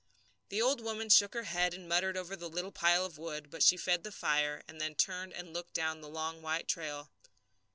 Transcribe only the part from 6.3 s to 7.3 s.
white trail.